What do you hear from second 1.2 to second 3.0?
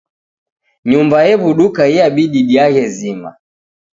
ew'uduka iabidi diaghe